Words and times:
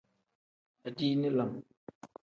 Adiini 0.87 1.29
lam. 1.37 1.51